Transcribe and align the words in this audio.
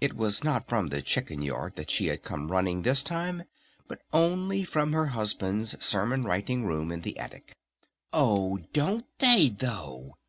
It 0.00 0.14
was 0.14 0.44
not 0.44 0.68
from 0.68 0.90
the 0.90 1.02
chicken 1.02 1.42
yard 1.42 1.74
that 1.74 1.90
she 1.90 2.06
had 2.06 2.22
come 2.22 2.52
running 2.52 2.82
this 2.82 3.02
time 3.02 3.42
but 3.88 4.00
only 4.12 4.62
from 4.62 4.92
her 4.92 5.06
Husband's 5.06 5.84
Sermon 5.84 6.22
Writing 6.22 6.64
Room 6.64 6.92
in 6.92 7.00
the 7.00 7.18
attic. 7.18 7.56
"Oh 8.12 8.58
don't 8.72 9.06
they 9.18 9.48
though?" 9.48 10.14